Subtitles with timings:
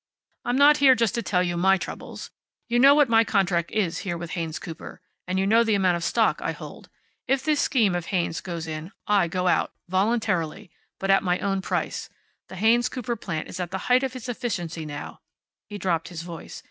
[0.45, 2.31] I'm not here just to tell you my troubles.
[2.67, 4.99] You know what my contract is here with Haynes Cooper.
[5.27, 6.89] And you know the amount of stock I hold.
[7.27, 9.73] If this scheme of Haynes's goes in, I go out.
[9.89, 10.71] Voluntarily.
[10.99, 12.09] But at my own price.
[12.47, 15.21] The Haynes Cooper plant is at the height of its efficiency now."
[15.67, 16.59] He dropped his voice.